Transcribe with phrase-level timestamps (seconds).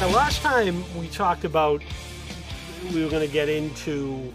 [0.00, 1.82] Now, last time we talked about
[2.94, 4.32] we were going to get into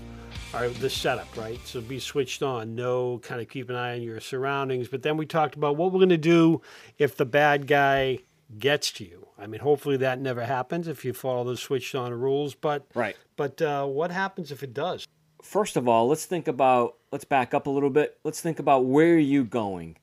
[0.54, 1.58] our, the setup, right?
[1.66, 4.90] So be switched on, no kind of keep an eye on your surroundings.
[4.90, 6.62] But then we talked about what we're going to do
[6.98, 8.20] if the bad guy
[8.60, 9.30] gets to you.
[9.40, 12.56] I mean, hopefully that never happens if you follow the switched on rules.
[12.56, 13.16] But Right.
[13.38, 15.08] But uh, what happens if it does?
[15.42, 18.18] First of all, let's think about, let's back up a little bit.
[18.26, 19.96] Let's think about where are you going?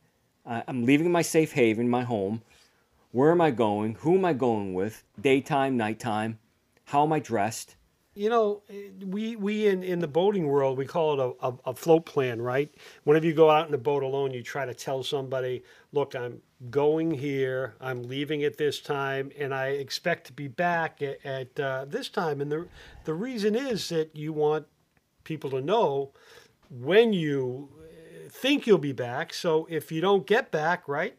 [0.47, 2.41] I I'm leaving my safe haven, my home.
[3.13, 3.97] Where am I going?
[4.01, 5.03] Who am I going with?
[5.21, 6.39] Daytime, nighttime?
[6.85, 7.75] How am I dressed?
[8.15, 8.63] You know,
[9.05, 12.41] we we in, in the boating world we call it a, a, a float plan,
[12.41, 12.73] right?
[13.05, 16.43] Whenever you go out in a boat alone, you try to tell somebody, "Look, I'm
[16.71, 17.75] going here.
[17.81, 22.09] I'm leaving at this time, and I expect to be back at, at uh, this
[22.09, 22.69] time." And the
[23.05, 24.67] the reason is that you want
[25.25, 26.13] people to know
[26.69, 29.33] when you eh, think you'll be back.
[29.33, 31.17] So if you don't get back, right,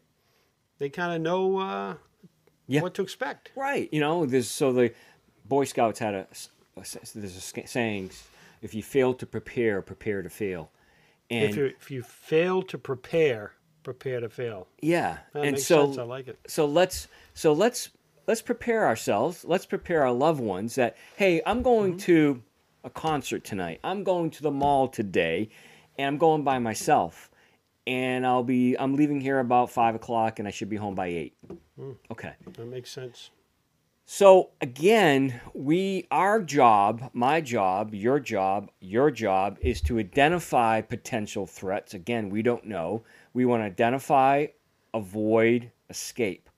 [0.82, 1.94] they kind of know uh,
[2.66, 2.82] Yeah.
[2.82, 3.52] what to expect.
[3.54, 3.88] Right.
[3.92, 4.92] You know, there's so the
[5.44, 6.26] Boy Scouts had a,
[6.76, 6.82] a
[7.14, 8.10] there's a saying,
[8.60, 10.70] if you fail to prepare, prepare to fail.
[11.30, 13.52] And If you if you fail to prepare,
[13.84, 14.66] prepare to fail.
[14.80, 15.98] yeah, That and so sense.
[15.98, 16.38] I like it.
[16.48, 17.90] so let's so let's
[18.26, 19.44] let's prepare ourselves.
[19.44, 22.42] Let's prepare our loved ones that hey, I'm going to
[22.84, 23.78] a concert tonight.
[23.84, 25.48] I'm going to the mall today,
[25.96, 27.30] and I'm going by myself.
[27.86, 31.08] And I'll be I'm leaving here about five o'clock, and I should be home by
[31.08, 31.36] eight.
[31.76, 31.92] Hmm.
[32.10, 32.32] Okay.
[32.54, 33.30] That makes sense.
[34.04, 41.46] So again, we our job, my job, your job, your job is to identify potential
[41.46, 41.94] threats.
[41.94, 43.04] Again, we don't know.
[43.32, 44.46] We want to identify,
[44.92, 46.48] avoid, escape.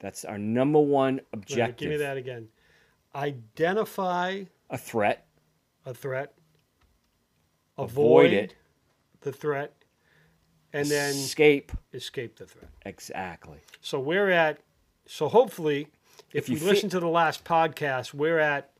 [0.00, 1.78] That's our number one Right, objective.
[1.78, 2.48] give me that again.
[3.14, 5.26] Identify A threat,
[5.86, 6.34] a threat.
[7.76, 8.54] Avoid Avoid, it.
[9.20, 9.72] the threat,
[10.72, 11.72] and then escape.
[11.92, 12.70] escape the threat.
[12.84, 13.58] Exactly.
[13.80, 14.58] So we're at.
[15.06, 15.88] So hopefully,
[16.32, 18.70] if, If you you fe- listen to the last podcast, we're at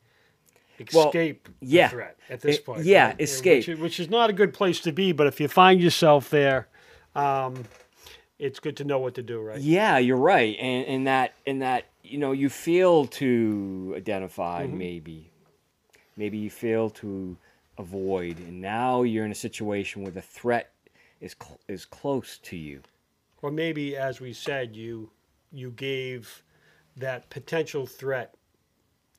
[0.93, 1.87] Well, escape yeah.
[1.87, 2.83] the threat at this It- point.
[2.85, 3.21] yeah, right?
[3.21, 3.57] escape.
[3.61, 6.29] Which is, which is not a good place to be, but if you find yourself
[6.29, 6.67] there,
[7.15, 7.65] um,
[8.37, 9.59] it's good to know what to do, right?
[9.59, 14.77] Yeah, you're right, and and that and that you know you fail to identify Mm-hmm.
[14.77, 15.31] maybe,
[16.15, 17.35] maybe you fail to
[17.77, 20.71] avoid, and now you're in a situation where the threat
[21.21, 22.81] is cl- is close to you.
[23.41, 25.11] Or maybe, as we said, you
[25.51, 26.43] you gave
[26.97, 28.35] that potential threat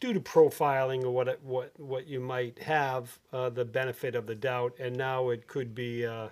[0.01, 4.35] due to profiling or what what what you might have uh, the benefit of the
[4.35, 6.29] doubt, and now it could be uh,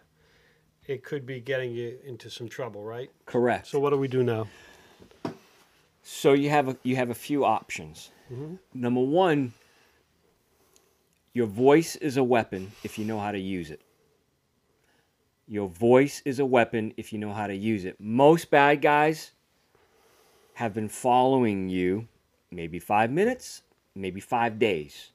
[0.86, 3.10] it could be getting you into some trouble, right?
[3.26, 3.66] Correct.
[3.66, 4.46] So what do we do now?
[6.02, 8.10] So you have a, you have a few options.
[8.74, 9.52] Number one,
[11.34, 13.82] your voice is a weapon if you know how to use it.
[15.48, 17.96] Your voice is a weapon if you know how to use it.
[17.98, 19.32] Most bad guys
[20.54, 22.06] have been following you
[22.50, 23.62] maybe five minutes,
[23.94, 25.12] maybe five days.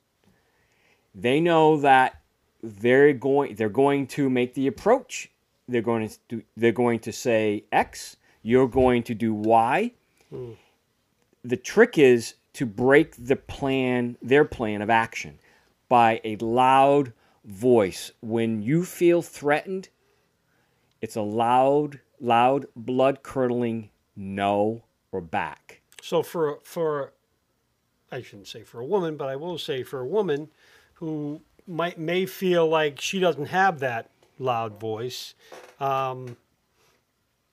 [1.14, 2.22] They know that
[2.64, 5.30] they're going they're going to make the approach.
[5.68, 8.18] They're going to do, they're going to say X.
[8.42, 9.92] You're going to do Y
[10.30, 10.54] hmm.
[11.44, 15.40] the trick is to break the plan, their plan of action,
[15.90, 17.14] by a loud
[17.46, 18.12] voice.
[18.22, 19.90] When you feel threatened,
[21.04, 25.82] it's a loud, loud, blood curdling no or back.
[26.02, 27.12] So for for
[28.10, 30.48] I shouldn't say for a woman, but I will say for a woman
[30.96, 35.36] who might may feel like she doesn't have that loud voice,
[35.82, 36.38] um,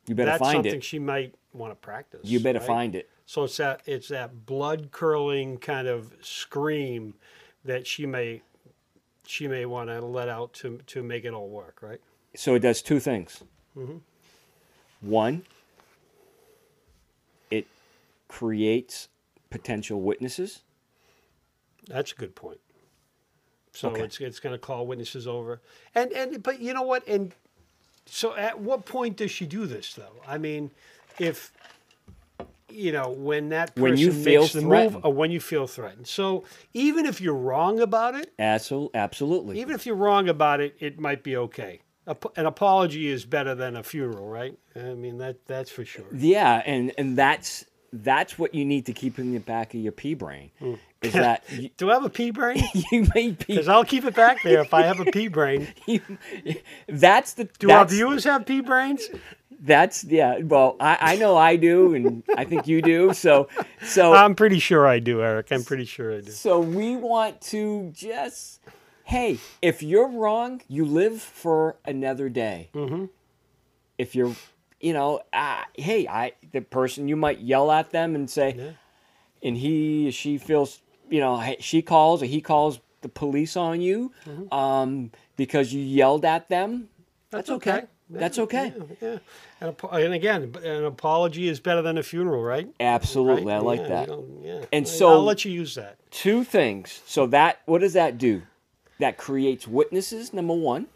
[0.06, 0.84] You better that's find something it.
[0.84, 2.20] she might want to practice.
[2.22, 2.68] You better right?
[2.68, 3.10] find it.
[3.26, 7.14] So it's that it's that blood curdling kind of scream
[7.64, 8.42] that she may
[9.26, 12.00] she may want to let out to to make it all work, right?
[12.34, 13.42] So it does two things.
[13.76, 13.98] Mm-hmm.
[15.00, 15.42] One,
[17.50, 17.66] it
[18.28, 19.08] creates
[19.50, 20.60] potential witnesses.
[21.88, 22.60] That's a good point.
[23.72, 24.02] So Okay.
[24.02, 25.60] it's it's going to call witnesses over,
[25.94, 27.06] and and but you know what?
[27.08, 27.32] And
[28.06, 30.16] so at what point does she do this though?
[30.26, 30.70] I mean,
[31.18, 31.52] if
[32.68, 34.94] you know when that person When you feel makes threatened.
[34.94, 36.06] move, or when you feel threatened.
[36.08, 36.44] So
[36.74, 39.60] even if you're wrong about it, Absolutely.
[39.60, 41.80] even if you're wrong about it, it might be okay.
[42.36, 44.56] An apology is better than a funeral, right?
[44.74, 46.06] I mean that that's for sure.
[46.12, 49.92] Yeah, and and that's that's what you need to keep in the back of your
[49.92, 50.74] pea brain hmm.
[51.02, 52.62] is that you, Do I have a pea brain?
[52.92, 55.68] you may be Because I'll keep it back there if I have a pea brain.
[56.88, 59.08] that's the Do our that's, viewers have pea brains?
[59.62, 63.48] that's yeah well I, I know I do and I think you do so
[63.82, 65.48] so I'm pretty sure I do, Eric.
[65.50, 66.30] I'm pretty sure I do.
[66.30, 68.60] so we want to just
[69.10, 73.04] hey if you're wrong you live for another day mm-hmm.
[73.98, 74.34] if you're
[74.80, 78.74] you know uh, hey I the person you might yell at them and say
[79.42, 84.12] and he she feels you know she calls or he calls the police on you
[84.26, 84.54] Mm-hmm.
[84.54, 86.88] um, because you yelled at them
[87.30, 89.18] that's, okay, that's okay Yeah, yeah.
[89.62, 92.68] And, and again, an apology is better than a funeral, right?
[92.80, 93.56] absolutely Right?
[93.56, 94.08] i like Yeah, that
[94.42, 94.64] yeah.
[94.72, 95.96] And so- I'll let you use that.
[96.10, 97.02] two things.
[97.06, 98.42] So that what does that do?
[99.00, 100.86] That creates witnesses, number one.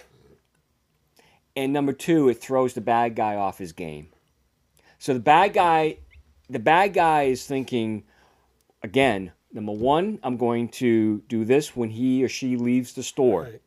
[1.56, 4.08] And number two, it throws the bad guy off his game.
[4.98, 5.98] So the bad guy
[6.48, 8.04] the bad guy is thinking
[8.82, 13.42] again, number one, I'm going to do this when he or she leaves the store.
[13.42, 13.60] Right.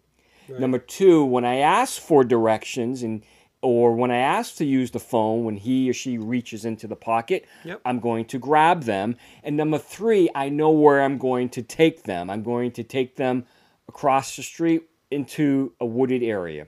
[0.50, 0.60] Right.
[0.62, 3.24] Number two, when I ask for directions and
[3.62, 6.96] or when I ask to use the phone when he or she reaches into the
[6.96, 7.82] pocket, Yep.
[7.84, 9.18] I'm going to grab them.
[9.44, 12.30] And number three, I know where I'm going to take them.
[12.30, 13.46] I'm going to take them
[13.88, 16.68] across the street into a wooded area.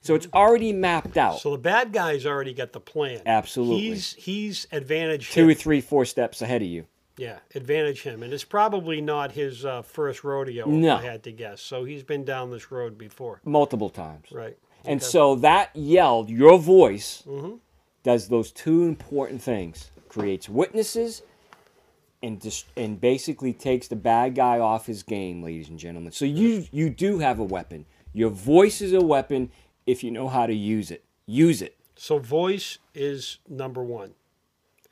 [0.00, 1.38] So it's already mapped out.
[1.38, 3.20] So the bad guy's already got the plan.
[3.24, 3.80] Absolutely.
[3.82, 5.50] He's he's advantage Two him.
[5.50, 6.86] or three, four steps ahead of you.
[7.18, 10.66] Yeah, advantage him, and it's probably not his uh, first rodeo.
[10.66, 10.96] No.
[10.96, 11.60] I had to guess.
[11.60, 14.26] So he's been down this road before, Multiple times.
[14.32, 14.56] right?
[14.84, 15.08] And Okay.
[15.10, 17.58] so that yelled, your voice Mhm.
[18.02, 21.22] does those two important things: creates witnesses,
[22.22, 26.12] and dis- and basically takes the bad guy off his game, ladies and gentlemen.
[26.12, 27.86] So you you do have a weapon.
[28.12, 29.50] Your voice is a weapon
[29.86, 31.04] if you know how to use it.
[31.26, 31.76] Use it.
[31.96, 34.14] So voice is number one.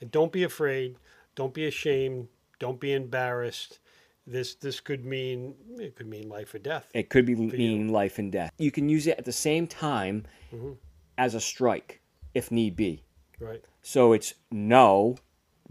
[0.00, 0.96] And don't be afraid.
[1.34, 2.28] Don't be ashamed.
[2.58, 3.78] Don't be embarrassed.
[4.26, 6.86] This this could mean it could mean life or death.
[6.94, 7.48] It could be you.
[7.48, 8.52] mean life and death.
[8.58, 10.24] You can use it at the same time
[10.54, 10.72] mm-hmm.
[11.18, 12.00] as a strike,
[12.34, 13.02] if need be.
[13.40, 13.62] Right.
[13.82, 15.16] So it's no,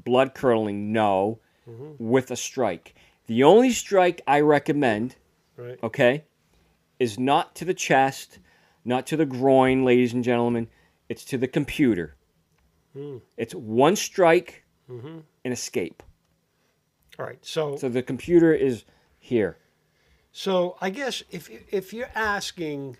[0.04, 1.40] blood curdling no,
[1.98, 2.96] with a strike.
[3.28, 5.16] The only strike I recommend,
[5.56, 5.78] Right.
[5.84, 6.24] okay,
[7.00, 8.40] is not to the chest,
[8.84, 10.68] not to the groin, ladies and gentlemen.
[11.10, 12.16] It's to the computer.
[12.94, 13.18] Hmm.
[13.38, 15.20] It's one strike mm-hmm.
[15.46, 16.04] and escape.
[17.18, 17.44] All right.
[17.46, 18.86] So So the computer is
[19.20, 19.58] here.
[20.32, 22.98] So I guess if if you're asking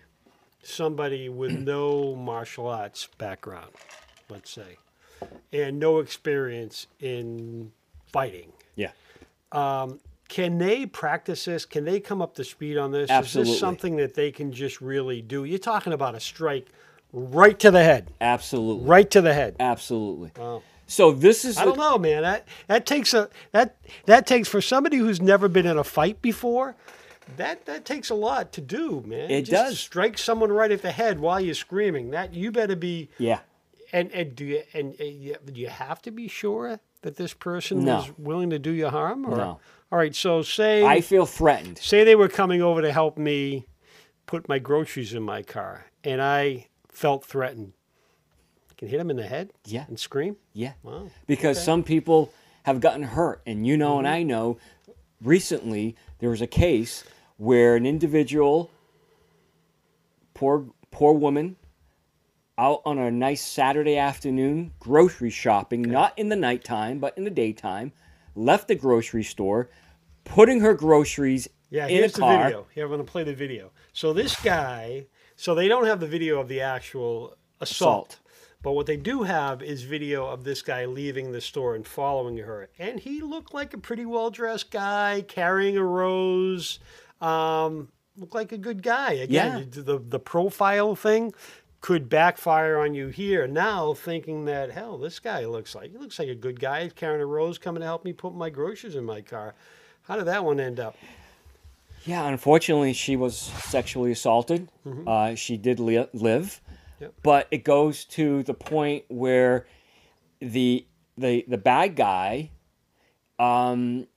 [0.62, 3.72] somebody with no martial arts background,
[4.30, 4.78] let's say,
[5.52, 7.72] and no experience in
[8.12, 8.92] fighting, Yeah.
[10.28, 11.66] can they practice this?
[11.66, 13.10] Can they come up to speed on this?
[13.10, 15.44] Is this something that they can just really do?
[15.44, 16.68] You're talking about a strike
[17.12, 18.86] right to the head, Absolutely.
[18.88, 19.56] right to the head.
[19.60, 20.32] Absolutely.
[20.38, 20.62] Wow.
[20.86, 22.24] So this is I don't know, man.
[22.24, 23.76] That that takes a that
[24.06, 26.76] that takes for somebody who's never been in a fight before.
[27.38, 29.30] That that takes a lot to do, man.
[29.30, 29.80] It Just does.
[29.80, 32.10] strike someone right at the head while you're screaming.
[32.10, 33.10] That you better be.
[33.20, 33.40] yeah.
[33.94, 37.34] And and do you and uh, you, do you have to be sure that this
[37.34, 38.00] person No.
[38.00, 39.26] is willing to do you harm?
[39.26, 39.60] Or, No.
[39.92, 40.14] All right.
[40.16, 41.78] So say I feel threatened.
[41.80, 43.66] say they were coming over to help me
[44.26, 47.74] put my groceries in my car, and I felt threatened.
[48.78, 49.52] Can hit them in the head.
[49.66, 49.86] Yeah.
[49.88, 50.38] And scream.
[50.54, 50.74] Yeah.
[50.84, 51.10] Wow.
[51.28, 51.66] because Okay.
[51.66, 52.32] some people
[52.64, 54.16] have gotten hurt and you know and Mm-hmm.
[54.16, 54.58] i know
[55.22, 57.04] recently there was a case
[57.38, 58.70] where an individual
[60.34, 61.56] poor poor woman
[62.60, 67.30] out on a nice saturday afternoon grocery shopping not in the nighttime but in the
[67.32, 67.92] daytime
[68.36, 69.70] left the grocery store
[70.26, 72.68] putting her groceries Yeah, in here's a car the video.
[72.76, 73.72] Here, I'm going to play the video.
[73.94, 78.20] So this guy, so they don't have the video of the actual assault, Assault.
[78.62, 82.38] but what they do have is video of this guy leaving the store and following
[82.38, 86.80] her, and he looked like a pretty well dressed guy carrying a rose.
[87.22, 89.14] Um, looked like a good guy.
[89.14, 91.34] Again, the the profile thing
[91.82, 96.20] could backfire on you here now thinking that hell this guy looks like he looks
[96.20, 98.96] like a good guy He's carrying a rose coming to help me put my groceries
[98.96, 99.56] in my car.
[100.04, 100.96] How did that one end up?
[102.06, 104.70] Yeah, unfortunately, she was sexually assaulted.
[105.06, 106.60] Uh, she did li- live,
[107.00, 107.14] Yep.
[107.24, 109.68] but it goes to the point where
[110.40, 110.86] the
[111.18, 112.50] the the bad guy
[113.38, 114.08] um,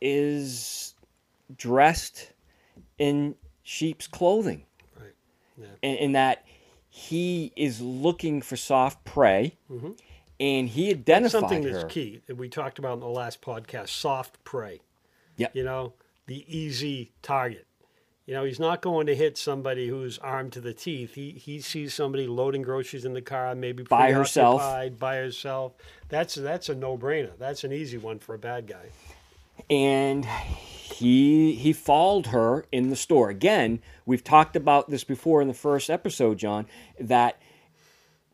[0.00, 0.94] is
[1.56, 2.32] dressed
[2.98, 4.64] in sheep's clothing,
[4.98, 5.14] right.
[5.82, 6.12] Yeah.
[6.12, 6.44] That
[6.88, 9.92] he is looking for soft prey, mm-hmm.
[10.40, 11.70] and he identified something her.
[11.70, 14.80] that's key that we talked about in the last podcast soft prey.
[15.36, 15.54] Yep.
[15.54, 15.92] you know
[16.26, 17.66] the easy target.
[18.26, 21.14] You know he's not going to hit somebody who's armed to the teeth.
[21.14, 24.60] He he sees somebody loading groceries in the car maybe By herself.
[24.98, 25.74] by herself.
[26.08, 27.38] That's that's a no-brainer.
[27.38, 28.86] That's an easy one for a bad guy
[29.68, 33.30] and he he followed her in the store.
[33.30, 36.66] Again we've talked about this before in the first episode john
[36.98, 37.40] that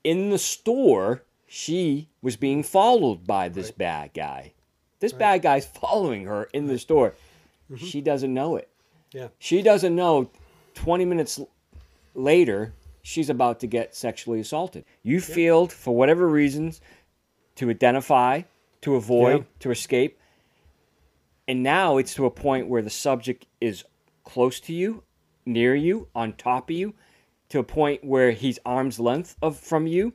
[0.04, 4.52] in the store she was being followed by this bad guy.
[5.00, 7.14] This bad guy's following her in the store.
[7.71, 7.85] Mm-hmm.
[7.85, 8.69] She doesn't know it.
[9.12, 9.28] Yeah.
[9.38, 10.31] She doesn't know.
[10.75, 11.40] 20 minutes
[12.14, 14.85] later she's about to get sexually assaulted.
[15.02, 16.81] You failed for whatever reasons
[17.57, 18.43] to identify
[18.81, 20.19] to avoid to escape
[21.46, 23.84] and now it's to a point where the subject is
[24.24, 25.02] close to you,
[25.44, 26.94] near you, on top of you,
[27.50, 30.14] to a point where he's arm's length of from you.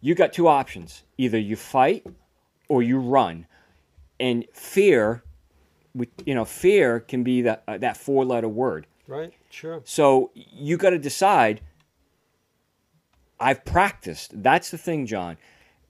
[0.00, 2.06] You got two options: either you fight
[2.68, 3.46] or you run.
[4.18, 5.22] And fear,
[6.26, 8.86] you know, fear can be that uh, that four-letter word.
[9.06, 9.32] Right.
[9.48, 9.80] Sure.
[9.84, 11.62] So you got to decide.
[13.42, 14.42] I've practiced.
[14.42, 15.38] That's the thing, John.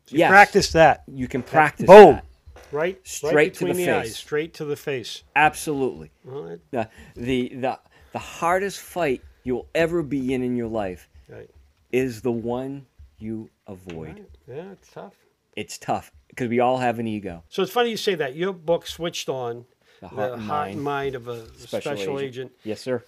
[0.09, 1.03] You practice that.
[1.13, 1.87] You can practice.
[1.87, 2.17] Boom.
[2.17, 2.25] that.
[2.73, 2.99] Right.
[3.07, 4.03] Straight right to the the, eyes.
[4.09, 4.17] face.
[4.17, 5.23] Straight to the face.
[5.37, 6.11] Absolutely.
[6.25, 6.59] Right.
[6.71, 7.79] The, the the
[8.13, 11.49] the hardest fight you'll ever be in in your life Right.
[11.93, 12.87] is the one
[13.19, 14.09] you avoid.
[14.19, 14.57] right.
[14.57, 15.15] Yeah, it's tough.
[15.57, 17.43] It's tough because we all have an ego.
[17.49, 18.35] So it's funny you say that.
[18.37, 19.65] Your book switched on
[20.01, 21.15] The heart and heart and mind.
[21.15, 22.53] mind of a special, agent.
[22.65, 23.03] Yes, sir.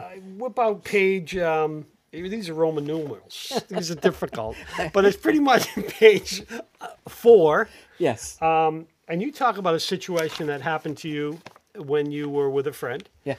[0.00, 1.36] I whip out page.
[1.36, 1.86] Um,
[2.22, 3.60] these are Roman numerals.
[3.68, 4.56] these are difficult,
[4.92, 6.44] but it's pretty much page
[6.80, 7.68] uh, four.
[7.98, 8.40] Yes.
[8.42, 11.38] Um, and you talk about a situation that happened to you
[11.76, 13.36] when you were with a friend yeah.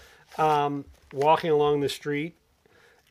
[1.13, 2.35] walking along the street,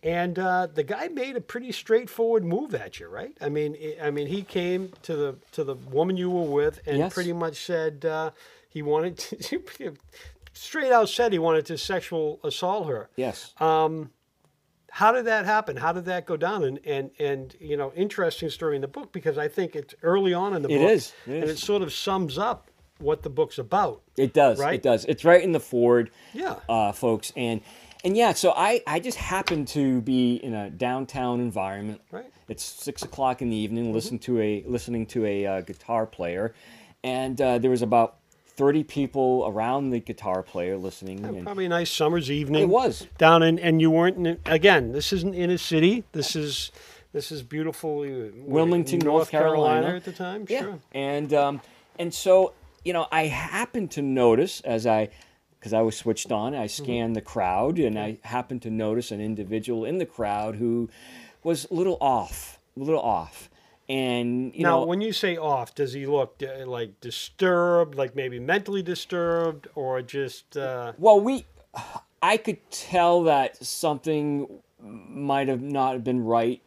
[0.02, 3.36] and uh, the guy made a pretty straightforward move at you, right?
[3.40, 6.98] I mean, I mean, he came to the to the woman you were with and
[6.98, 7.12] Yes.
[7.12, 8.30] pretty much said uh,
[8.68, 9.62] he wanted to.
[10.52, 13.10] Straight out said he wanted to sexual assault her.
[13.16, 13.52] Yes.
[14.96, 15.76] How did that happen?
[15.76, 16.64] How did that go down?
[16.64, 20.32] And and and you know, interesting story in the book because I think it's early
[20.32, 21.50] on in the It book, is, it and is.
[21.50, 24.00] it sort of sums up what the book's about.
[24.16, 24.58] It does.
[24.58, 24.76] Right?
[24.76, 25.04] It does.
[25.04, 26.54] It's right in the Ford, Yeah.
[26.66, 27.60] uh, folks, and
[28.04, 28.32] and yeah.
[28.32, 32.00] So I I just happened to be in a downtown environment.
[32.10, 32.24] Right.
[32.24, 32.52] Mm-hmm.
[32.52, 33.92] It's six o'clock in the evening.
[33.92, 36.54] Listen to a listening to a uh, guitar player,
[37.04, 38.16] and uh, there was about
[38.56, 41.24] thirty people around the guitar player listening.
[41.24, 42.62] and Probably a nice summer's evening.
[42.62, 43.06] it was.
[43.18, 44.92] down in, and you weren't in, again.
[44.92, 46.04] This isn't in a city.
[46.12, 46.72] This is
[47.12, 48.00] this is beautiful.
[48.02, 49.88] uh, Wilmington, North Carolina.
[49.96, 50.46] at the time.
[50.48, 50.60] Yeah.
[50.62, 50.78] Sure.
[50.92, 51.60] And um,
[51.98, 52.52] and so
[52.84, 55.08] you know, I happened to notice as I,
[55.58, 56.84] because I was switched on, I Mm-hmm.
[56.84, 60.88] scanned the crowd, and I happened to notice an individual in the crowd who
[61.42, 63.50] was a little off, a little off,
[63.88, 68.16] and you now, know, when you say off, does he look uh, like disturbed, like
[68.16, 70.56] maybe mentally disturbed, or just?
[70.56, 71.46] Uh, well, we,
[72.22, 74.48] I could tell that something
[74.80, 76.60] might have not been right,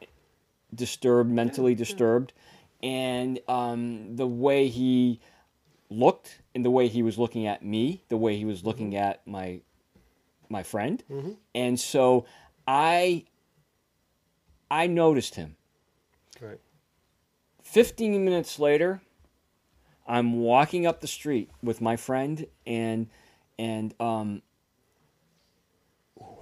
[0.74, 2.32] disturbed, mentally disturbed,
[2.82, 5.20] and um, the way he
[5.90, 9.26] looked and the way he was looking at me, the way he was looking at
[9.28, 9.60] my
[10.48, 11.04] my friend,
[11.54, 12.26] and so
[12.66, 13.26] I
[14.72, 15.58] I noticed him.
[17.76, 17.86] Right.
[17.86, 19.02] 15 minutes later,
[20.08, 23.08] I'm walking up the street with my friend and
[23.60, 24.42] and um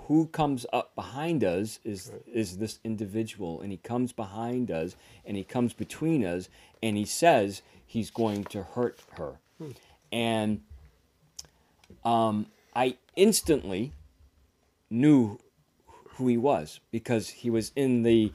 [0.07, 5.35] who comes up behind us is is this individual and he comes behind us and
[5.35, 6.47] he comes between us
[6.81, 9.39] and he says he's going to hurt her.
[10.11, 10.61] And
[12.05, 13.91] um I instantly
[14.89, 15.39] knew
[16.11, 18.31] who he was because he was in the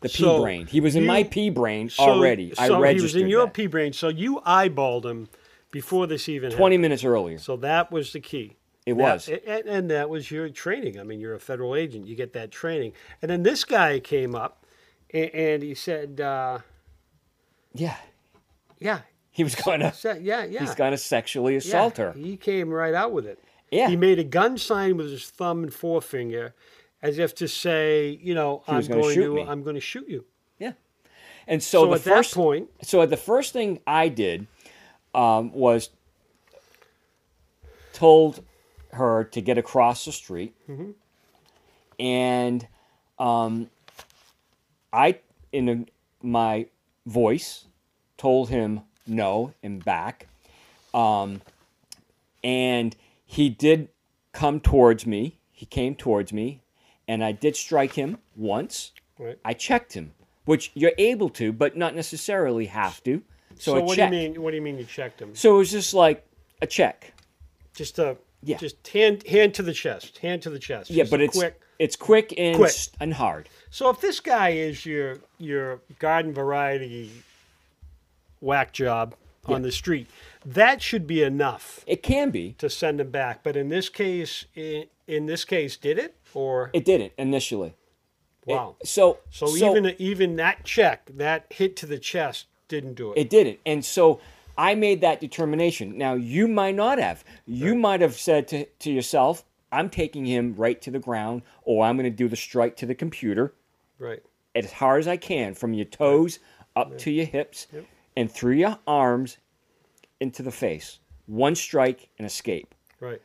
[0.00, 0.66] the pea So brain.
[0.66, 2.52] He was in my you- pea brain So, already.
[2.58, 3.54] I so registered he was in your that.
[3.54, 3.92] pea brain.
[3.92, 5.28] So you eyeballed him
[5.70, 6.82] before this even 20 happened.
[6.82, 7.38] minutes earlier.
[7.38, 8.56] So that was the key.
[8.86, 9.28] It That- was.
[9.28, 10.98] and, and that was your training.
[10.98, 12.06] I mean, you're a federal agent.
[12.06, 12.92] You get that training.
[13.22, 14.64] And then this guy came up,
[15.12, 16.58] and, and he said, uh,
[17.74, 17.96] Yeah.
[18.78, 22.12] "Yeah, He was going to sa- yeah, yeah." he's going to sexually Yeah, assault her.
[22.12, 23.38] He came right out with it.
[23.70, 23.88] Yeah.
[23.88, 26.54] He made a gun sign with his thumb and forefinger,
[27.02, 29.42] as if to say, you know, He I'm gonna shoot me.
[29.42, 30.24] I'm going to shoot you.
[30.58, 30.72] Yeah.
[31.46, 34.46] And so, So, the at first that point, so the first thing I did
[35.14, 35.90] um, was
[37.92, 38.44] told
[38.92, 40.90] her to get across the street, Mm-hmm.
[41.98, 42.66] and
[43.18, 43.70] um,
[44.92, 45.18] I,
[45.52, 45.84] in a,
[46.26, 46.66] my
[47.06, 47.66] voice,
[48.16, 50.26] told him no and back,
[50.94, 51.40] um,
[52.42, 53.88] and he did
[54.32, 55.38] come towards me.
[55.52, 56.62] He came towards me,
[57.10, 58.92] and I did strike him once.
[59.18, 59.36] right?
[59.44, 60.12] I checked him,
[60.44, 63.22] which you're able to, but not necessarily have to.
[63.58, 64.40] So, So, what do you mean?
[64.42, 65.34] What do you mean you checked him?
[65.34, 66.24] So it was just like
[66.62, 67.12] a check.
[67.74, 68.58] Just a Yeah.
[68.58, 70.88] just hand hand to the chest, hand to the chest.
[70.90, 71.60] Yeah, Just but it's quick.
[71.80, 72.74] it's quick and Quick.
[73.00, 73.48] and hard.
[73.70, 77.10] So if this guy is your your garden variety
[78.40, 79.14] whack job
[79.46, 80.06] on the street,
[80.46, 82.52] that should be enough It can be.
[82.58, 83.42] to send him back.
[83.42, 87.74] But in this case, in, in this case, did it or It didn't initially.
[88.46, 88.76] It- wow?
[88.84, 93.18] so so, even even that check, that hit to the chest, didn't do it.
[93.18, 93.58] It didn't.
[93.66, 94.20] And so
[94.56, 95.98] I made that determination.
[95.98, 97.24] Now, you might not have.
[97.46, 101.84] You might have said to, to yourself, I'm taking him right to the ground, or
[101.84, 103.54] I'm going to do the strike to the computer
[103.98, 104.22] right.
[104.54, 106.40] as hard as I can from your toes
[106.76, 107.68] up to your hips
[108.16, 109.38] and through your arms
[110.20, 110.98] into the face.
[111.26, 112.74] one strike and escape.
[113.00, 113.22] Right.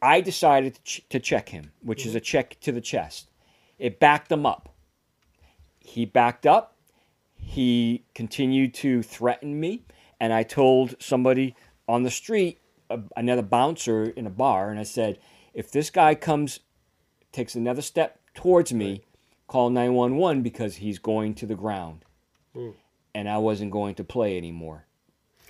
[0.00, 2.24] I decided to, ch- to check him, which is a mm-hmm.
[2.24, 3.30] check to the chest.
[3.78, 4.68] It backed him up.
[5.80, 6.76] He backed up.
[7.36, 9.84] He continued to threaten me,
[10.20, 11.56] and I told somebody
[11.88, 15.18] on the street, a, another bouncer in a bar, and I said,
[15.54, 16.60] if this guy comes,
[17.32, 19.02] takes another step towards me,
[19.46, 22.04] call 911 because he's going to the ground.
[22.54, 22.74] Mm.
[23.14, 24.86] And I wasn't going to play anymore.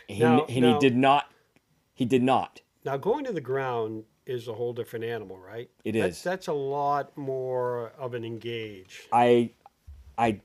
[0.09, 1.31] And, Now- he, and now- he did not.
[1.95, 2.61] He did not.
[2.85, 5.68] Now going to the ground is a whole different animal, right?
[5.85, 6.02] It is.
[6.02, 6.23] that's.
[6.23, 9.08] That's a lot more of an engage.
[9.12, 9.50] I,
[10.16, 10.40] I,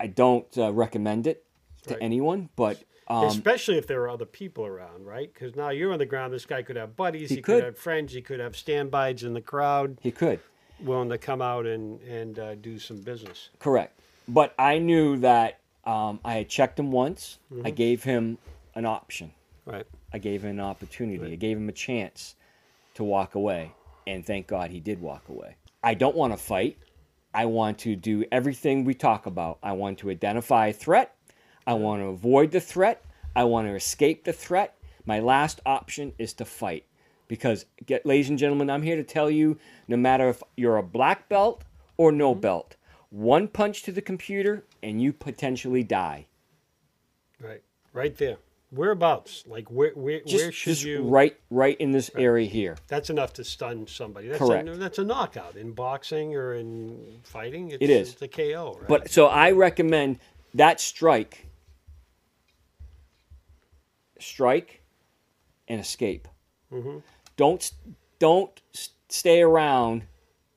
[0.00, 1.44] I don't uh, recommend it
[1.86, 1.98] to Right.
[2.02, 5.30] anyone, but um, Especially if there are other people around, right?
[5.32, 6.32] Because now you're on the ground.
[6.32, 7.28] This guy could have buddies.
[7.28, 7.56] He He, could.
[7.56, 7.64] could.
[7.64, 8.12] have friends.
[8.14, 10.40] He could have standbys in the crowd he could.
[10.80, 13.50] willing to come out and and uh, do some business.
[13.58, 13.98] Correct.
[14.26, 17.38] But I knew that um, I had checked him once.
[17.62, 18.38] I gave him
[18.74, 19.32] an option.
[19.66, 19.84] Right.
[20.14, 21.32] I gave him an opportunity.
[21.32, 22.36] I gave him a chance
[22.94, 23.72] to walk away.
[24.06, 25.56] And thank God he did walk away.
[25.82, 26.78] I don't want to fight.
[27.32, 29.58] I want to do everything we talk about.
[29.62, 31.16] I want to identify a threat.
[31.66, 33.04] I want to avoid the threat.
[33.34, 34.76] I want to escape the threat.
[35.04, 36.84] My last option is to fight.
[37.26, 39.58] Because, get, ladies and gentlemen, I'm here to tell you
[39.88, 41.64] no matter if you're a black belt
[41.96, 42.40] or no mm-hmm.
[42.40, 42.76] belt,
[43.10, 46.26] one punch to the computer and you potentially die.
[47.40, 47.62] Right.
[47.92, 48.36] Right there.
[48.74, 49.44] Whereabouts?
[49.46, 49.92] Like where?
[49.94, 51.02] Where, Just, where should just you?
[51.04, 52.76] right, right in this area here.
[52.88, 54.28] That's enough to stun somebody.
[54.28, 54.68] That's Correct.
[54.68, 57.70] A, that's a knockout in boxing or in fighting.
[57.70, 58.12] It's, It is.
[58.12, 58.76] It's a KO.
[58.80, 58.88] Right?
[58.88, 60.18] But so I recommend
[60.54, 61.46] that strike,
[64.18, 64.82] strike,
[65.68, 66.28] and escape.
[66.72, 66.98] Mm-hmm.
[67.36, 67.72] Don't
[68.18, 68.60] don't
[69.08, 70.02] stay around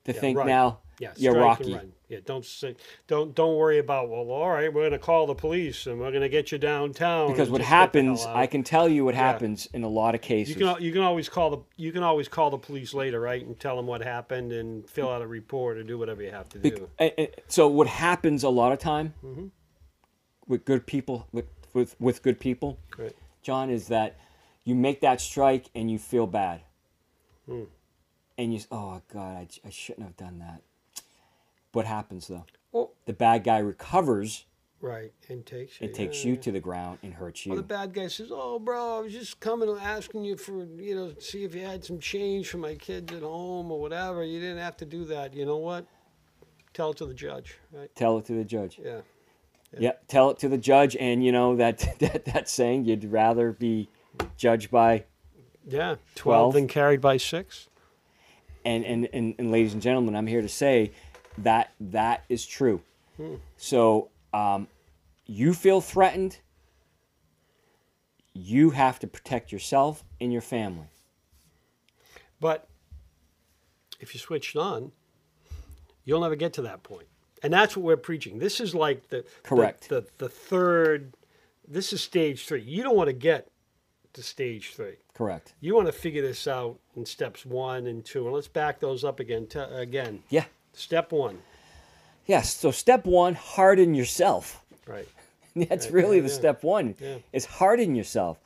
[0.05, 0.47] to Yeah, think run.
[0.47, 1.79] now yeah, you're Rocky.
[2.09, 2.75] Yeah, don't say,
[3.07, 4.07] don't don't worry about.
[4.09, 6.57] Well, all right, we're going to call the police and we're going to get you
[6.57, 7.27] downtown.
[7.31, 8.25] Because what just get the hell happens.
[8.25, 9.21] I can tell you what Yeah.
[9.31, 10.55] happens in a lot of cases.
[10.55, 13.45] You can you can always call the you can always call the police later, right,
[13.45, 16.47] and tell them what happened and fill out a report or do whatever you have
[16.49, 16.89] to do.
[16.97, 19.47] and- and so what happens a lot of time Mm-hmm.
[20.47, 23.13] with good people with, with with good people, Right.
[23.41, 24.15] John, is that
[24.63, 26.61] you make that strike and you feel bad,
[27.45, 27.63] Hmm.
[28.37, 30.61] and you oh god, I, I shouldn't have done that.
[31.77, 32.43] What happens though?
[32.71, 34.47] Well, The bad guy recovers
[34.81, 35.85] right, and takes you.
[35.85, 36.41] and takes yeah, you yeah.
[36.41, 37.51] to the ground and hurts you.
[37.51, 40.65] Well, the bad guy says, "Oh, bro, I was just coming and asking you for,
[40.65, 44.23] you know, see if you had some change for my kids at home or whatever.
[44.23, 45.35] You didn't have to do that.
[45.35, 45.85] You know what?
[46.73, 47.93] Tell it to the judge, right?
[47.95, 48.79] Tell it to the judge.
[48.83, 49.01] Yeah,
[49.77, 53.51] Yep, tell it to the judge, and you know that that that saying you'd rather
[53.51, 53.87] be
[54.35, 55.03] judged by
[55.63, 55.97] yeah.
[56.15, 56.53] Twelve, Twelve.
[56.55, 57.69] than carried by six.
[58.65, 60.91] and, and and and ladies and gentlemen, I'm here to say
[61.37, 62.81] that that is true.
[63.57, 64.67] So, um,
[65.25, 66.37] you feel threatened.
[68.33, 70.87] You have to protect yourself and your family.
[72.39, 72.67] But
[73.99, 74.91] if you switched on,
[76.05, 77.07] you'll never get to that point.
[77.41, 78.37] And that's what we're preaching.
[78.39, 79.89] This is like the the- Correct.
[79.89, 81.13] The, the, third.
[81.67, 82.61] This is stage three.
[82.61, 83.47] You don't want to get
[84.13, 84.95] to stage three.
[85.13, 85.53] Correct.
[85.59, 88.25] You want to figure this out in steps one and two.
[88.25, 89.47] And let's back those up again.
[89.47, 90.45] T- again, Yeah.
[90.77, 91.39] Step one.
[92.25, 92.53] Yes.
[92.55, 94.63] So, step one: harden yourself.
[94.85, 95.07] Right.
[95.55, 96.35] That's Right, really yeah, the yeah.
[96.35, 96.95] step one.
[96.99, 97.07] Yeah.
[97.07, 97.19] Mm-hmm.
[97.33, 98.39] Is harden yourself.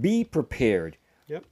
[0.00, 0.96] Be prepared.
[1.28, 1.44] Yep.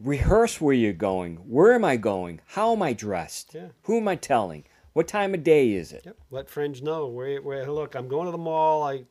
[0.00, 1.36] rehearse where you're going.
[1.36, 2.40] Where am I going?
[2.46, 3.54] How am I dressed?
[3.54, 3.68] Yeah.
[3.82, 4.64] Who am I telling?
[4.92, 6.02] What time of day is it?
[6.06, 6.16] Yep.
[6.30, 7.40] Let friends know where.
[7.42, 7.70] Where.
[7.70, 8.82] Look, I'm going to the mall.
[8.84, 9.04] I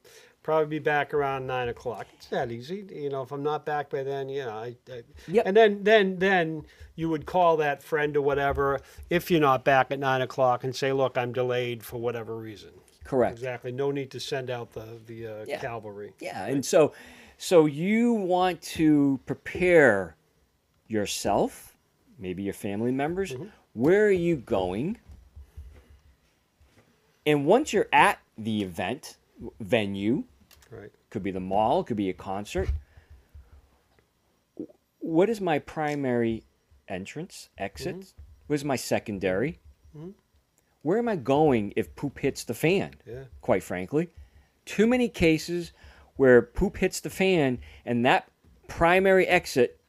[0.43, 2.07] probably be back around nine o'clock.
[2.13, 2.85] It's that easy.
[2.93, 4.75] You know, if I'm not back by then, you know, I.
[4.91, 5.43] I Yep.
[5.47, 8.79] And then, then, then you would call that friend or whatever
[9.09, 12.71] if you're not back at nine o'clock and say, "Look, I'm delayed for whatever reason."
[13.03, 13.33] Correct.
[13.37, 13.71] Exactly.
[13.71, 15.59] No need to send out the the uh, Yeah.
[15.59, 16.13] cavalry.
[16.19, 16.93] Yeah, and so
[17.37, 20.15] so you want to prepare
[20.87, 21.75] yourself,
[22.19, 23.33] maybe your family members,
[23.73, 24.97] where are you going?
[27.25, 29.17] And once you're at the event
[29.59, 30.25] venue,
[30.75, 30.91] Right.
[31.09, 32.69] could be the mall, could be a concert.
[34.99, 36.43] What is my primary
[36.87, 37.95] entrance, exit?
[37.97, 38.21] Mm-hmm.
[38.47, 39.59] What is my secondary?
[39.95, 40.11] Mm-hmm.
[40.81, 42.95] Where am I going if poop hits the fan?
[43.05, 43.23] Yeah.
[43.41, 44.09] Quite frankly,
[44.65, 45.71] too many cases
[46.15, 48.29] where poop hits the fan and that
[48.67, 49.79] primary exit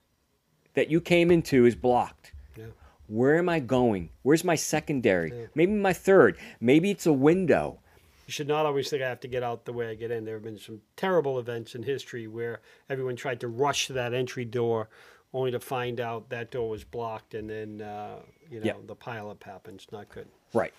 [0.74, 2.32] that you came into is blocked.
[2.56, 2.66] Yeah.
[3.06, 4.10] Where am I going?
[4.22, 5.30] Where's my secondary?
[5.30, 5.46] Yeah.
[5.54, 6.38] Maybe my third.
[6.60, 7.80] Maybe it's a window.
[8.26, 10.24] You should not always think I have to get out the way I get in.
[10.24, 14.14] There have been some terrible events in history where everyone tried to rush to that
[14.14, 14.88] entry door,
[15.34, 18.16] only to find out that door was blocked, and then uh,
[18.50, 18.86] you know Yep.
[18.86, 19.86] the pileup happens.
[19.92, 20.26] Not good.
[20.54, 20.72] Right.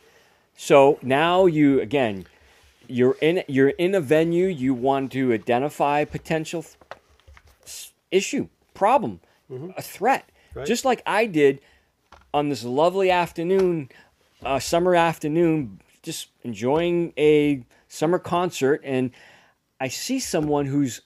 [0.57, 2.25] So now you again,
[2.87, 4.47] you're in you're in a venue.
[4.47, 6.65] You want to identify potential
[7.65, 9.19] th- issue, problem,
[9.77, 10.25] a threat.
[10.27, 10.59] Mm-hmm.
[10.59, 10.67] Right.
[10.67, 11.59] Just like I did
[12.33, 13.89] on this lovely afternoon,
[14.43, 19.11] uh, summer afternoon, just enjoying a summer concert, and
[19.81, 21.01] I see someone who's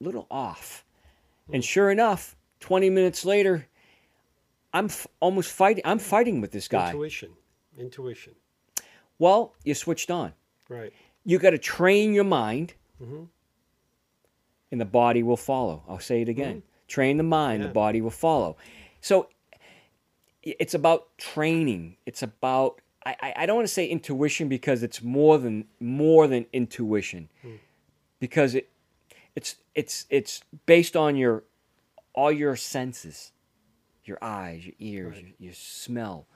[0.00, 0.84] a little off.
[1.52, 3.66] And sure enough, 20 minutes later,
[4.72, 5.82] I'm f- almost fighting.
[5.84, 6.90] I'm fighting with this guy.
[6.90, 7.30] Intuition.
[7.78, 8.34] Intuition.
[9.18, 10.32] Well, you switched on.
[10.68, 10.92] Right.
[11.24, 13.24] You got to train your mind, Mm-hmm.
[14.70, 15.82] and the body will follow.
[15.88, 16.62] I'll say it again.
[16.88, 17.68] Train the mind, Yeah.
[17.68, 18.56] the body will follow.
[19.00, 19.28] So
[20.42, 21.96] it's about training.
[22.06, 26.46] It's about I, I- don't want to say intuition because it's more than more than
[26.52, 27.56] intuition, Hmm.
[28.20, 28.70] because it
[29.34, 31.44] it's it's it's based on your
[32.14, 33.32] all your senses,
[34.04, 36.26] your eyes, your ears, your, your smell.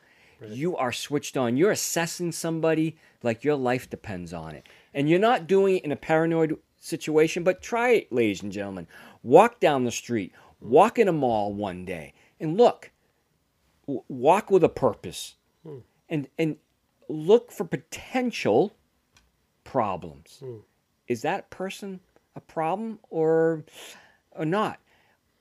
[0.48, 1.56] You are switched on.
[1.56, 4.66] You're assessing somebody like your life depends on it.
[4.92, 8.86] And you're not doing it in a paranoid situation, but try it, ladies and gentlemen.
[9.22, 12.90] Walk down the street, walk in a mall one day, and look.
[13.86, 15.36] W- walk with a purpose.
[16.08, 16.56] And and
[17.08, 18.74] look for potential
[19.64, 20.42] problems.
[21.08, 22.00] Is that person
[22.34, 23.64] a problem or
[24.32, 24.78] or not?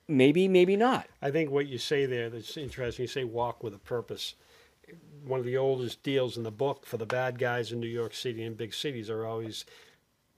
[0.08, 1.08] Maybe, maybe not.
[1.20, 3.04] I think what you say there that's interesting.
[3.04, 4.34] You say walk with a purpose.
[5.24, 8.14] One of the oldest deals in the book for the bad guys in New York
[8.14, 9.64] City and big cities are always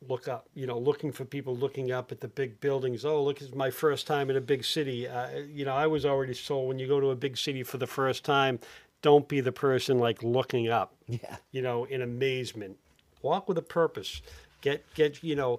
[0.09, 3.05] look up, you know, looking for people looking up at the big buildings.
[3.05, 5.07] Oh, look, it's my first time in a big city.
[5.07, 7.79] Uh, you know, I was already sold when you go to a big city for
[7.79, 8.61] the first time,
[9.03, 10.95] don't be the person like looking up.
[11.07, 11.37] Yeah.
[11.53, 12.77] you know, in amazement.
[13.23, 14.21] Walk with a purpose.
[14.61, 15.59] Get get you know,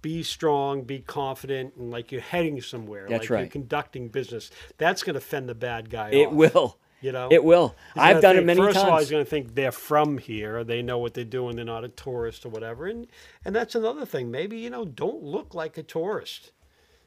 [0.00, 3.06] be strong, be confident, and like you're heading somewhere.
[3.08, 3.40] That's like right.
[3.40, 4.50] You're conducting business.
[4.78, 6.32] That's going to fend the bad guy It off.
[6.34, 6.78] will.
[7.00, 7.74] You know, It will.
[7.96, 9.02] I've done it think- many first of all, times.
[9.02, 10.62] he's going to think they're from here.
[10.62, 11.56] They know what they're doing.
[11.56, 12.86] They're not a tourist or whatever.
[12.86, 13.08] And
[13.44, 14.30] and that's another thing.
[14.30, 16.52] Maybe you know, don't look like a tourist.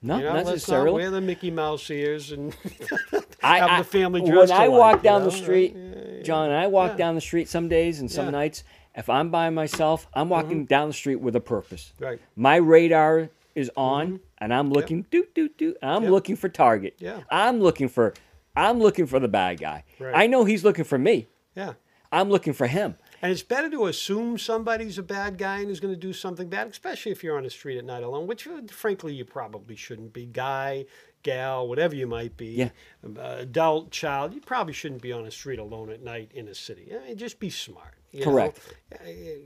[0.06, 0.92] Not You know, not necessarily.
[0.94, 2.56] wear the Mickey Mouse ears and
[3.44, 4.52] I, have I- the family when.
[4.52, 6.98] I walk you down know, the street, Yeah, John, I walk Yeah.
[6.98, 8.32] down the street some days and some Yeah.
[8.32, 8.38] Mm-hmm.
[8.40, 8.64] nights.
[8.96, 11.92] If I'm by myself, I'm walking down the street with a purpose.
[12.00, 12.20] Right.
[12.36, 15.78] My radar is on, and I'm looking doot doot doot.
[15.82, 16.04] I'm Mm-hmm.
[16.04, 16.12] Yep.
[16.12, 16.96] looking for target.
[17.00, 17.22] Yeah.
[17.30, 18.14] I'm looking for.
[18.56, 19.84] I'm looking for the bad guy.
[20.00, 20.14] Right.
[20.16, 21.28] I know he's looking for me.
[21.56, 21.74] Yeah.
[22.12, 22.96] I'm looking for him.
[23.26, 26.48] And it's better to assume somebody's a bad guy and is going to do something
[26.48, 29.76] bad, especially if you're on the street at night alone, which uh, frankly you probably
[29.76, 30.28] shouldn't be.
[30.28, 30.86] Guy,
[31.24, 32.70] gal, whatever you might be, Yeah.
[33.04, 36.54] uh, adult, child, you probably shouldn't be on the street alone at night in a
[36.54, 36.92] city.
[36.96, 37.96] I mean, just be smart.
[38.14, 38.24] know?
[38.26, 38.60] Correct.
[38.94, 38.98] Uh,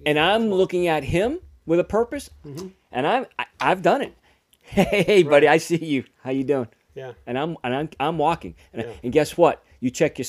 [0.06, 2.68] and I'm looking at him with a purpose, Mm-hmm.
[2.92, 4.14] and I'm I, I've done it.
[4.62, 6.04] Hey, buddy, I see you.
[6.22, 6.68] How you doing?
[6.96, 7.14] Yeah.
[7.26, 8.94] And I'm and I'm, I'm walking, and, Yeah.
[9.04, 9.64] and guess what?
[9.80, 10.26] You check your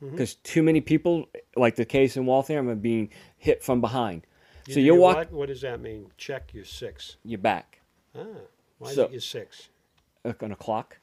[0.00, 0.10] 6 Mm-hmm.
[0.16, 4.26] because too many people, like the case in Waltham, are being hit from behind.
[4.66, 5.32] You so you your walk What?
[5.32, 6.06] what does that mean?
[6.16, 7.16] Check your six.
[7.24, 7.80] your back
[8.14, 8.24] Ah,
[8.78, 9.68] why So- is it your six?
[10.24, 10.98] uh, on a clock.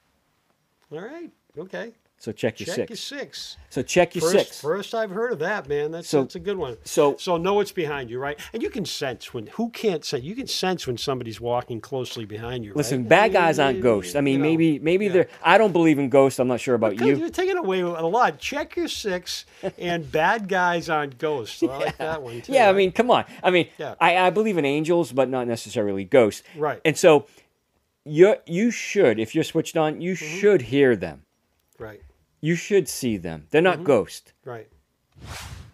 [0.92, 1.30] All right.
[1.58, 1.92] Okay.
[2.18, 2.90] So check your Check six.
[3.10, 3.56] your six.
[3.68, 4.60] So check your First, six.
[4.60, 5.90] first I've heard of that, man.
[5.90, 6.78] That's So- that's a good one.
[6.82, 8.40] so- so know what's behind you, right?
[8.54, 10.24] And you can sense when who can't sense.
[10.24, 12.72] You can sense when somebody's walking closely behind you.
[12.74, 13.08] Listen, right?
[13.08, 14.16] bad guys aren't ghosts.
[14.16, 15.12] I mean, you know, maybe maybe yeah.
[15.12, 15.28] they're.
[15.42, 16.40] I don't believe in ghosts.
[16.40, 17.16] I'm not sure about you.
[17.16, 18.38] You're taking away a lot.
[18.38, 19.44] Check your six,
[19.78, 21.62] and bad guys aren't ghosts.
[21.62, 22.52] I like that one too.
[22.54, 23.26] Yeah, I mean, come on.
[23.42, 23.94] I mean, Yeah.
[24.00, 26.42] I, I believe in angels, but not necessarily ghosts.
[26.56, 26.80] Right.
[26.82, 27.26] And so,
[28.04, 30.38] you you should, if you're switched on, you Mm-hmm.
[30.38, 31.22] should hear them.
[31.78, 32.00] Right,
[32.40, 33.46] You should see them.
[33.50, 33.78] They're Mm-hmm.
[33.80, 34.32] not ghosts.
[34.44, 34.68] right.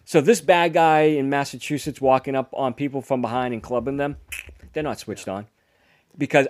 [0.05, 4.17] So this bad guy in Massachusetts walking up on people from behind and clubbing them,
[4.73, 5.47] they're not switched on.
[6.17, 6.47] Because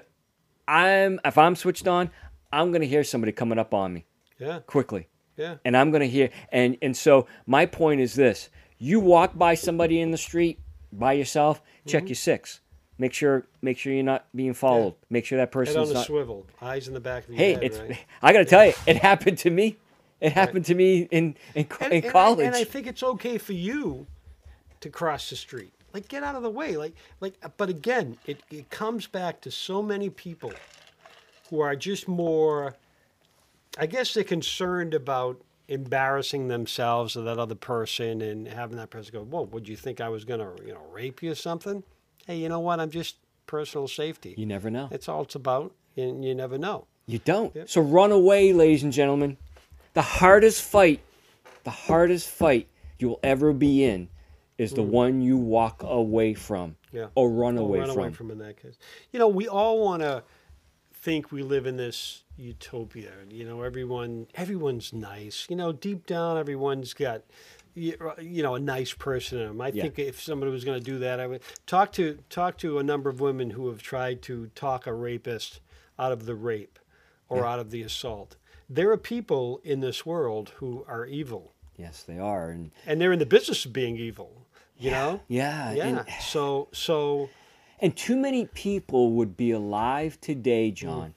[0.67, 2.09] I'm if I'm switched on,
[2.51, 4.05] I'm gonna hear somebody coming up on me
[4.39, 5.07] Yeah, quickly.
[5.37, 5.55] yeah.
[5.65, 9.55] and I'm going to hear and and so my point is this: you walk by
[9.55, 10.59] somebody in the street
[10.91, 12.59] by yourself, check your six.
[12.97, 14.93] Make sure make sure you're not being followed.
[15.09, 16.05] Make sure that person's Head on the not.
[16.05, 17.63] swivel, eyes in the back of your Hey, head.
[17.63, 17.97] it's right?
[18.21, 19.77] I got to tell you, it happened to me.
[20.21, 22.45] It happened to me in in, and, in and I- college.
[22.45, 24.05] and I think it's okay for you
[24.81, 25.73] to cross the street.
[25.93, 26.77] Like get out of the way.
[26.77, 30.53] Like like but again, it, it comes back to so many people
[31.49, 32.75] who are just more
[33.77, 39.11] I guess they're concerned about embarrassing themselves or that other person and having that person
[39.13, 41.83] go, Whoa, would you think I was gonna, you know, rape you or something?
[42.27, 42.79] Hey, you know what?
[42.79, 44.33] I'm just personal safety.
[44.37, 44.87] you never know.
[44.91, 46.87] It's all it's about, and you never know.
[47.05, 47.53] You don't.
[47.69, 49.37] So run away, ladies and gentlemen.
[49.93, 51.01] The hardest fight,
[51.65, 54.07] the hardest fight you will ever be in,
[54.57, 56.75] is the one you walk away from Mm.
[56.99, 57.07] Yeah.
[57.15, 57.97] or run Or away run from.
[57.99, 58.77] away from in that case.
[59.11, 60.23] You know, we all want to
[60.93, 63.11] think we live in this utopia.
[63.29, 65.47] You know, everyone everyone's nice.
[65.49, 67.23] You know, deep down, everyone's got
[67.75, 69.61] you you know a nice person in them.
[69.61, 69.83] I Yeah.
[69.83, 72.83] think if somebody was going to do that, I would talk to talk to a
[72.83, 75.59] number of women who have tried to talk a rapist
[75.99, 76.79] out of the rape.
[77.29, 77.53] or Yeah.
[77.53, 78.35] out of the assault.
[78.69, 82.49] There are people in this world who are evil, Yes, they are.
[82.49, 84.45] And and they're in the business of being evil.
[84.77, 85.21] You know?
[85.27, 85.87] yeah, Yeah.
[85.87, 87.29] and, so so
[87.79, 90.75] and too many people would be alive today, hmm.
[90.75, 91.15] John,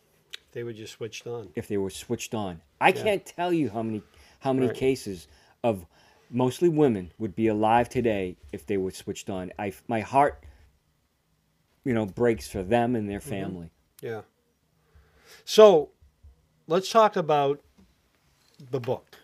[0.52, 1.50] they were just switched on.
[1.54, 2.62] if they were switched on.
[2.80, 4.02] I can't tell you how many
[4.40, 4.76] how many Right.
[4.76, 5.28] cases
[5.62, 5.84] of
[6.30, 9.52] mostly women would be alive today if they were switched on.
[9.58, 10.42] I my heart,
[11.84, 13.28] you know, breaks for them and their Mm-hmm.
[13.30, 13.70] family.
[14.02, 14.22] Yeah.
[15.44, 15.90] So
[16.66, 17.60] let's talk about
[18.70, 19.16] the book,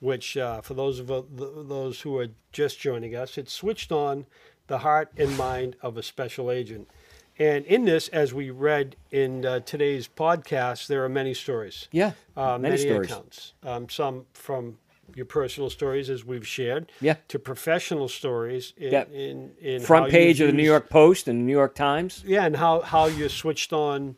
[0.00, 3.92] which, uh, for those of uh, th- those who are just joining us, it's switched
[3.92, 4.26] on
[4.66, 6.88] the heart and mind of a special agent.
[7.38, 11.88] And in this, as we read in uh, today's podcast, there are many stories.
[11.90, 13.10] Yeah, Uh, many, many stories.
[13.10, 13.52] accounts.
[13.62, 14.78] Um, some from
[15.14, 17.16] your personal stories, as we've shared, Yeah.
[17.28, 19.04] to professional stories in, Yeah.
[19.12, 22.22] in, in Front page of the New York Post and the New York Times.
[22.26, 24.16] yeah, and how how you switched on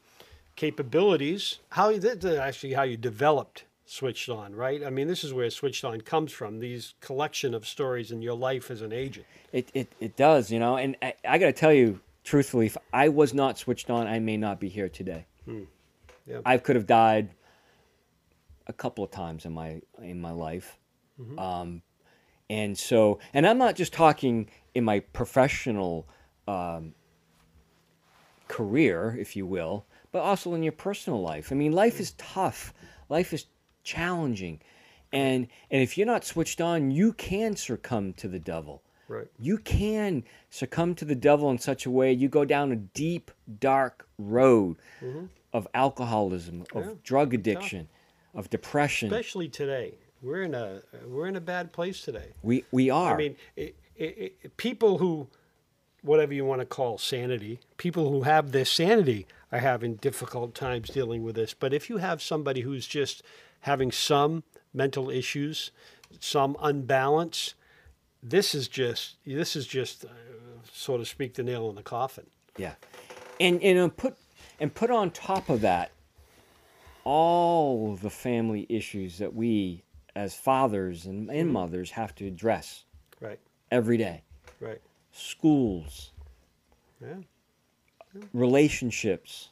[0.57, 2.01] capabilities, how you
[2.39, 4.83] actually how you developed switched on, right?
[4.85, 6.61] I mean, this is where switched on comes from.
[6.61, 9.27] These collection of stories in your life as an agent.
[9.53, 12.77] It, it, it does, you know, and I, I got to tell you, truthfully, if
[12.93, 15.27] I was not switched on, I may not be here today.
[15.45, 15.65] Hmm.
[16.27, 16.39] Yeah.
[16.47, 17.31] I could have died
[18.67, 20.79] a couple of times in my in my life,
[21.39, 21.83] um,
[22.51, 26.09] and so, and I'm not just talking in my professional
[26.47, 26.95] um,
[28.49, 31.51] career, if you will, but also in your personal life.
[31.51, 32.75] I mean, life is tough.
[33.09, 33.47] Life is
[33.85, 34.61] challenging,
[35.13, 38.83] and and if you're not switched on, you can succumb to the devil.
[39.09, 39.27] Right.
[39.39, 43.31] you can succumb to the devil in such a way you go down a deep
[43.61, 44.79] dark road
[45.53, 47.89] of alcoholism of Yeah, drug addiction
[48.35, 49.13] of depression.
[49.13, 52.33] Especially today, we're in a we're in a bad place today.
[52.43, 55.29] we we are I mean, it, it, it, people who,
[56.03, 60.89] whatever you want to call sanity, people who have this sanity are having difficult times
[60.89, 61.53] dealing with this.
[61.55, 63.23] But if you have somebody who's just
[63.61, 65.71] having some mental issues,
[66.21, 67.55] some unbalance,
[68.23, 70.09] this is just this is just, uh,
[70.73, 72.27] so to speak, the nail in the coffin.
[72.57, 72.75] yeah
[73.41, 74.17] and and uh, put
[74.61, 75.91] and put on top of that
[77.05, 79.83] all the family issues that we
[80.15, 82.85] as fathers and, and mothers have to address
[83.21, 83.41] Right.
[83.71, 84.23] every day
[84.61, 84.81] Right.
[85.11, 86.13] schools
[87.01, 87.21] Yeah.
[88.33, 89.51] relationships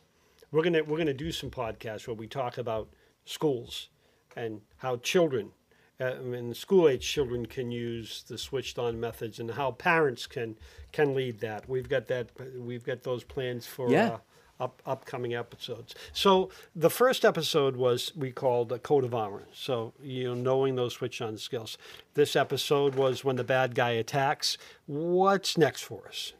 [0.52, 2.88] We're gonna we're gonna do some podcasts where we talk about
[3.24, 3.88] schools
[4.36, 5.52] and how children,
[6.00, 10.26] uh, I mean, school age children can use the switched on methods and how parents
[10.26, 10.56] can
[10.92, 11.68] can lead that.
[11.68, 12.30] We've got that.
[12.56, 13.90] We've got those plans for.
[13.90, 14.06] Yeah.
[14.14, 14.18] Uh,
[14.60, 15.94] up, upcoming episodes.
[16.12, 19.44] So the first episode was we called a code of honor.
[19.52, 21.78] So you know, knowing those switch on skills.
[22.14, 24.58] This episode was when the bad guy attacks.
[24.86, 26.34] What's next for us?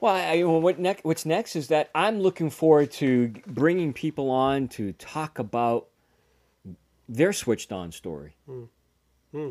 [0.00, 1.04] Well, I, well what next?
[1.04, 5.86] What's next is that I'm looking forward to bringing people on to talk about
[7.08, 8.64] their switched on story, hmm.
[9.32, 9.50] Hmm.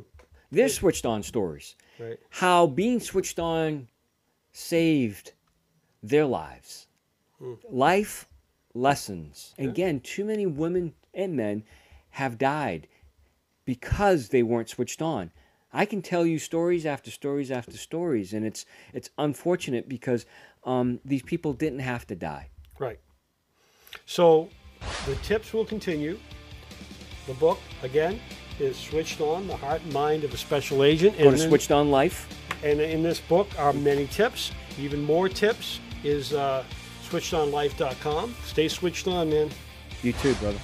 [0.52, 2.20] their switched on stories, Right.
[2.30, 3.88] how being switched on
[4.52, 5.34] saved
[6.04, 6.88] their lives,
[7.70, 8.28] life
[8.74, 9.54] lessons.
[9.58, 11.64] Again, too many women and men
[12.12, 12.88] have died
[13.66, 15.32] because they weren't switched on.
[15.74, 20.26] I can tell you stories after stories after stories, and it's it's unfortunate because
[20.66, 22.50] um, these people didn't have to die.
[22.78, 23.00] Right.
[24.06, 24.50] So
[25.06, 26.20] the tips will continue.
[27.28, 28.20] The book, again,
[28.60, 31.18] is Switched On, the heart and mind of a special agent.
[31.18, 32.28] Go to then- Switched On Life.
[32.64, 34.52] and in this book are many tips.
[34.80, 36.64] Even more tips is uh,
[37.12, 38.36] switchedonlife.com.
[38.46, 39.50] Stay switched on, man.
[40.02, 40.60] You too, brother.